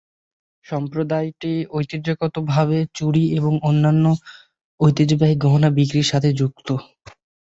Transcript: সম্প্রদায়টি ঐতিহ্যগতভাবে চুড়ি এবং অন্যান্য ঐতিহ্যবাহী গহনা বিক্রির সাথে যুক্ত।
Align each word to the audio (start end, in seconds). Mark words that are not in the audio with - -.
সম্প্রদায়টি 0.65 1.51
ঐতিহ্যগতভাবে 1.71 2.77
চুড়ি 2.95 3.23
এবং 3.37 3.53
অন্যান্য 3.63 4.05
ঐতিহ্যবাহী 4.79 5.35
গহনা 5.43 5.69
বিক্রির 5.77 6.09
সাথে 6.11 6.29
যুক্ত। 6.39 6.67